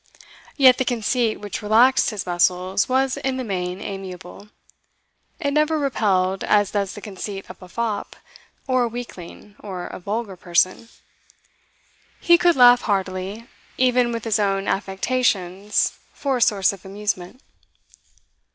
Yet 0.57 0.79
the 0.79 0.83
conceit 0.83 1.39
which 1.39 1.61
relaxed 1.61 2.09
his 2.09 2.25
muscles 2.25 2.89
was 2.89 3.17
in 3.17 3.37
the 3.37 3.43
main 3.43 3.79
amiable; 3.79 4.49
it 5.39 5.51
never 5.51 5.77
repelled 5.77 6.43
as 6.43 6.71
does 6.71 6.93
the 6.95 7.01
conceit 7.05 7.47
of 7.51 7.61
a 7.61 7.69
fop 7.69 8.15
or 8.65 8.81
a 8.81 8.87
weakling 8.87 9.53
or 9.59 9.85
a 9.85 9.99
vulgar 9.99 10.35
person; 10.35 10.89
he 12.19 12.35
could 12.39 12.55
laugh 12.55 12.81
heartily, 12.81 13.47
even 13.77 14.11
with 14.11 14.23
his 14.23 14.39
own 14.39 14.67
affectations 14.67 15.99
for 16.13 16.37
a 16.37 16.41
source 16.41 16.73
of 16.73 16.83
amusement. 16.83 17.39